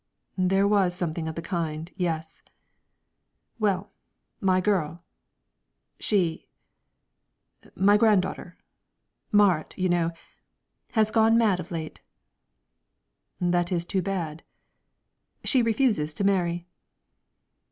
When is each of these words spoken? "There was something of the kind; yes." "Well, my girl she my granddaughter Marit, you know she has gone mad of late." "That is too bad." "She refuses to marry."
"There 0.39 0.67
was 0.67 0.95
something 0.95 1.27
of 1.27 1.35
the 1.35 1.43
kind; 1.43 1.91
yes." 1.95 2.41
"Well, 3.59 3.91
my 4.39 4.59
girl 4.59 5.03
she 5.99 6.47
my 7.75 7.97
granddaughter 7.97 8.57
Marit, 9.31 9.77
you 9.77 9.89
know 9.89 10.09
she 10.09 10.21
has 10.93 11.11
gone 11.11 11.37
mad 11.37 11.59
of 11.59 11.69
late." 11.69 12.01
"That 13.39 13.71
is 13.71 13.85
too 13.85 14.01
bad." 14.01 14.41
"She 15.43 15.61
refuses 15.61 16.15
to 16.15 16.23
marry." 16.23 16.65